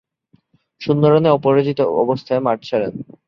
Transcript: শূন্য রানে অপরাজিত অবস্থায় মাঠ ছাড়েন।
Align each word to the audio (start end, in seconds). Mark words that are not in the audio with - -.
শূন্য 0.81 1.03
রানে 1.05 1.29
অপরাজিত 1.31 1.79
অবস্থায় 2.03 2.41
মাঠ 2.45 2.57
ছাড়েন। 2.63 2.93